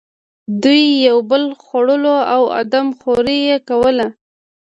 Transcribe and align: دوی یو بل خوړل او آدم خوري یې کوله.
دوی 0.63 0.83
یو 1.07 1.17
بل 1.31 1.43
خوړل 1.63 2.03
او 2.35 2.41
آدم 2.61 2.87
خوري 2.99 3.37
یې 3.49 3.57
کوله. 3.69 4.07